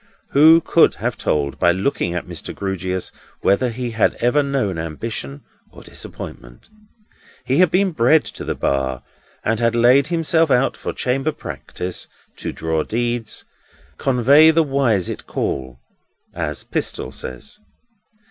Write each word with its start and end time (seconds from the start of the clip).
Who 0.31 0.61
could 0.61 0.95
have 0.95 1.15
told, 1.15 1.59
by 1.59 1.71
looking 1.71 2.15
at 2.15 2.25
Mr. 2.25 2.55
Grewgious, 2.55 3.11
whether 3.41 3.69
he 3.69 3.91
had 3.91 4.15
ever 4.15 4.41
known 4.41 4.79
ambition 4.79 5.43
or 5.69 5.83
disappointment? 5.83 6.69
He 7.45 7.57
had 7.57 7.69
been 7.69 7.91
bred 7.91 8.25
to 8.25 8.43
the 8.43 8.55
Bar, 8.55 9.03
and 9.43 9.59
had 9.59 9.75
laid 9.75 10.07
himself 10.07 10.49
out 10.49 10.75
for 10.75 10.91
chamber 10.91 11.31
practice; 11.31 12.07
to 12.37 12.51
draw 12.51 12.81
deeds; 12.83 13.45
"convey 13.99 14.49
the 14.49 14.63
wise 14.63 15.07
it 15.07 15.27
call," 15.27 15.79
as 16.33 16.63
Pistol 16.63 17.11
says. 17.11 17.59